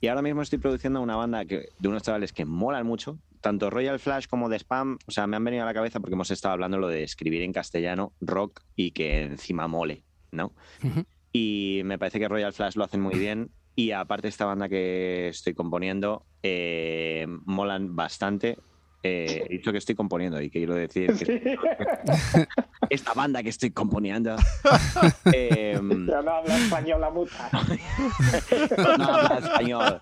[0.00, 3.68] Y ahora mismo estoy produciendo una banda que, de unos chavales que molan mucho, tanto
[3.68, 6.30] Royal Flash como de Spam, o sea, me han venido a la cabeza porque hemos
[6.30, 10.52] estado hablando lo de escribir en castellano rock y que encima mole, ¿no?
[10.82, 11.06] Uh -huh.
[11.32, 13.50] Y me parece que Royal Flash lo hacen muy bien.
[13.76, 18.58] Y aparte esta banda que estoy componiendo, eh, molan bastante.
[19.02, 21.24] Eh, he dicho que estoy componiendo y quiero decir que...
[21.24, 22.44] Sí.
[22.90, 24.36] esta banda que estoy componiendo.
[25.32, 27.50] Em, Ya no habla español la muta.
[28.98, 29.98] no habla español.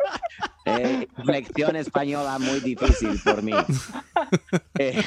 [0.65, 3.53] Eh, lección española muy difícil por mí.
[4.79, 5.03] Eh,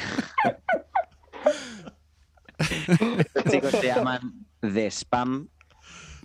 [3.18, 5.48] estos chicos se llaman The Spam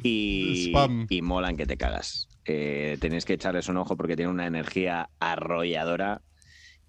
[0.04, 1.08] y, Spam.
[1.10, 2.28] y molan que te cagas.
[2.46, 6.22] Eh, tenéis que echarles un ojo porque tienen una energía arrolladora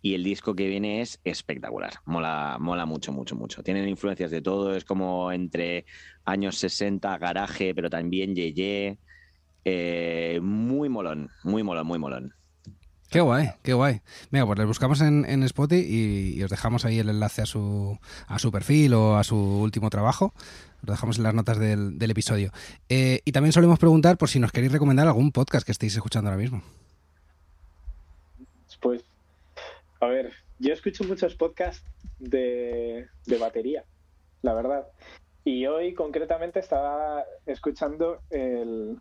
[0.01, 1.95] y el disco que viene es espectacular.
[2.05, 3.63] Mola, mola mucho, mucho, mucho.
[3.63, 5.87] Tienen influencias de todo, es como entre
[6.25, 8.99] años 60, garaje, pero también yeye.
[9.65, 12.35] Eh, muy molón, muy molón, muy molón.
[13.11, 14.03] Qué guay, qué guay.
[14.31, 17.47] Venga, pues les buscamos en, en Spotify y, y os dejamos ahí el enlace a
[17.47, 20.35] su, a su perfil o a su último trabajo.
[20.83, 22.53] Lo dejamos en las notas del, del episodio.
[22.89, 26.31] Eh, y también solemos preguntar por si nos queréis recomendar algún podcast que estéis escuchando
[26.31, 26.63] ahora mismo.
[28.81, 29.03] Pues,
[30.01, 31.85] a ver, yo escucho muchos podcasts
[32.19, 33.85] de, de batería,
[34.43, 34.87] la verdad.
[35.45, 38.99] Y hoy concretamente estaba escuchando el,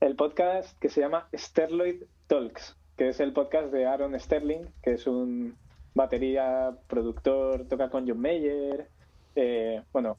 [0.00, 4.94] el podcast que se llama Sterloid Talks, que es el podcast de Aaron Sterling, que
[4.94, 5.56] es un
[5.94, 8.88] batería, productor, toca con John Mayer,
[9.34, 10.18] eh, bueno,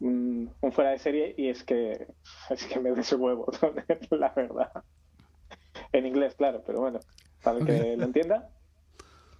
[0.00, 2.06] un, un fuera de serie y es que
[2.50, 3.46] es que me des huevo,
[4.10, 4.84] la verdad.
[5.92, 7.00] En inglés, claro, pero bueno,
[7.42, 8.50] para el que lo entienda,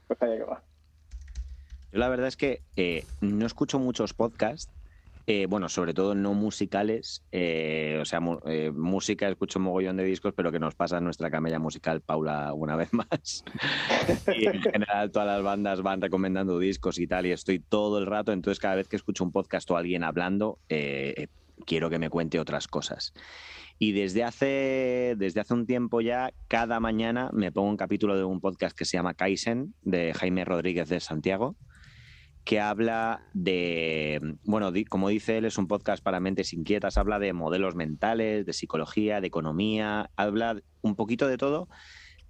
[0.09, 0.63] pues allá que va.
[1.93, 4.71] Yo la verdad es que eh, no escucho muchos podcasts,
[5.27, 10.33] eh, bueno, sobre todo no musicales, eh, o sea, música, escucho un mogollón de discos,
[10.35, 13.45] pero que nos pasa nuestra camella musical, Paula, una vez más.
[14.37, 18.07] y en general todas las bandas van recomendando discos y tal, y estoy todo el
[18.07, 20.59] rato, entonces cada vez que escucho un podcast o alguien hablando,
[21.67, 23.13] quiero que me cuente otras cosas.
[23.79, 28.25] Y desde hace, desde hace un tiempo ya, cada mañana me pongo un capítulo de
[28.25, 31.57] un podcast que se llama Kaizen, de Jaime Rodríguez de Santiago,
[32.45, 37.33] que habla de, bueno, como dice él, es un podcast para mentes inquietas, habla de
[37.35, 41.69] modelos mentales, de psicología, de economía, habla un poquito de todo,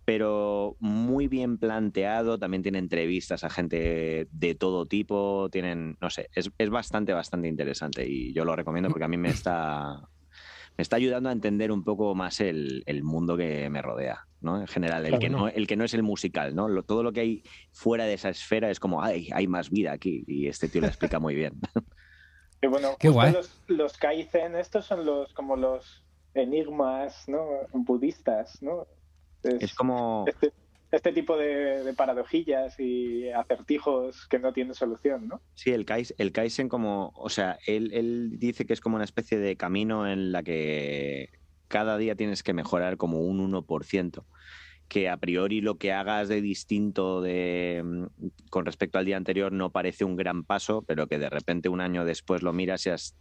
[0.08, 6.30] pero muy bien planteado, también tiene entrevistas a gente de todo tipo, tienen, no sé,
[6.34, 10.00] es, es bastante, bastante interesante y yo lo recomiendo porque a mí me está,
[10.78, 14.58] me está ayudando a entender un poco más el, el mundo que me rodea, ¿no?
[14.58, 15.38] En general, el, Claro, que no.
[15.40, 16.68] no, el que no es el musical, ¿no?
[16.68, 17.42] Lo- todo lo que hay
[17.72, 20.86] fuera de esa esfera es como, ay, hay más vida aquí y este tío lo
[20.86, 21.52] explica muy bien.
[22.62, 23.34] Y bueno, Qué guay.
[23.34, 26.02] Los, los Kaizen, estos son los como los
[26.34, 27.46] enigmas, ¿no?
[27.72, 28.86] Budistas, ¿no?
[29.42, 30.24] Es, Es como...
[30.26, 30.52] este,
[30.90, 35.40] este tipo de, de paradojillas y acertijos que no tienen solución, ¿no?
[35.54, 39.04] Sí, el, Kais, el Kaizen como, o sea, él, él dice que es como una
[39.04, 41.30] especie de camino en la que
[41.68, 44.24] cada día tienes que mejorar como un 1%,
[44.88, 48.06] que a priori lo que hagas de distinto de, mm,
[48.48, 51.82] con respecto al día anterior no parece un gran paso, pero que de repente un
[51.82, 53.14] año después lo miras y has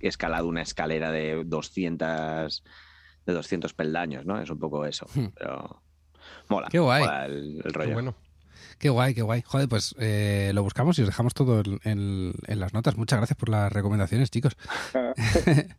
[0.00, 2.64] escalado una escalera de 200,
[3.26, 4.40] de 200 peldaños, ¿no?
[4.40, 5.26] Es un poco eso, Hmm.
[5.38, 5.82] pero
[6.48, 7.02] mola, Qué guay.
[7.04, 7.92] mola el, el Qué rollo.
[7.94, 8.14] bueno.
[8.78, 9.42] Qué guay, qué guay.
[9.46, 12.96] Joder, pues eh, lo buscamos y os dejamos todo en, en- en las notas.
[12.96, 14.56] Muchas gracias por las recomendaciones, chicos.
[14.94, 15.12] Ah,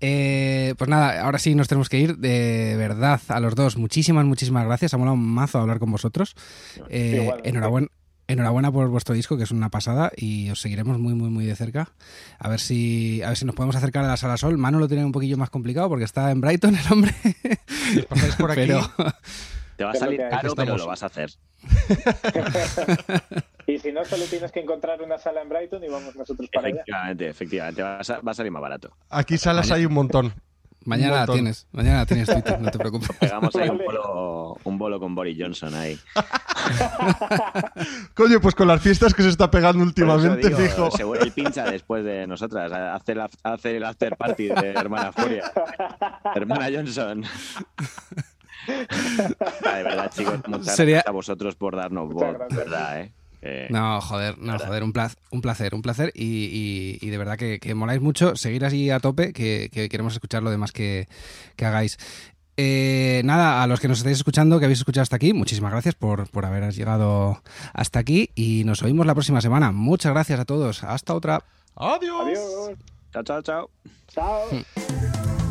[0.00, 2.16] Eh, pues nada, ahora sí nos tenemos que ir.
[2.18, 4.94] De verdad, a los dos, muchísimas, muchísimas gracias.
[4.94, 6.34] Ha molado un mazo hablar con vosotros.
[6.90, 7.48] Eh, Igualmente.
[7.48, 7.88] enhorabuena.
[8.26, 11.54] Enhorabuena por vuestro disco, que es una pasada, y os seguiremos muy, muy, muy de
[11.56, 11.90] cerca.
[12.38, 14.56] A ver si, a ver si nos podemos acercar a la Sala Sol.
[14.56, 17.14] Manu lo tiene un poquillo más complicado porque está en Brighton el hombre.
[17.92, 18.80] Si os pasáis por aquí, Pero
[19.76, 21.30] Te va a salir caro, pero lo vas a hacer.
[23.66, 26.68] y si no, solo tienes que encontrar una sala en Brighton y vamos nosotros para
[26.68, 26.76] allá.
[26.76, 27.82] Efectivamente, efectivamente.
[27.82, 28.90] Va a, sa- va a salir más barato.
[29.10, 30.34] aquí salas hay un montón.
[30.84, 33.10] Mañana la tienes, mañana la tienes Twitter, no te preocupes.
[33.20, 35.98] Pegamos ahí un bolo, un bolo con Boris Johnson ahí.
[38.14, 40.90] Coño, pues con las fiestas que se está pegando últimamente, digo, fijo.
[40.90, 42.70] seguro- él pincha después de nosotras.
[42.72, 45.50] Hace el, af- hace el after party de Hermana Furia.
[46.34, 47.24] Hermana Johnson.
[48.66, 53.12] Ah, de verdad, chicos, muchas Sería- gracias a vosotros por darnos voz, verdad, ¿eh?
[53.44, 54.66] Que- No, joder, no, Verdad.
[54.68, 58.00] joder, un placer, un placer, un placer y, y- y de verdad que, que moláis
[58.00, 61.06] mucho, seguir así a tope, que, que queremos escuchar lo demás que,
[61.56, 61.98] que hagáis.
[62.56, 65.94] Eh, nada, a los que nos estáis escuchando, que habéis escuchado hasta aquí, muchísimas gracias
[65.96, 69.72] por, por haber llegado hasta aquí y nos oímos la próxima semana.
[69.72, 71.44] Muchas gracias a todos, hasta otra.
[71.76, 72.22] Adiós.
[72.22, 72.78] Adiós.
[73.12, 73.70] Chao, chao, chao.
[74.08, 74.40] Chao.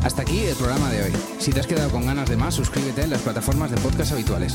[0.02, 1.12] Hasta aquí el programa de hoy.
[1.38, 4.54] Si te has quedado con ganas de más, suscríbete en las plataformas de podcast habituales.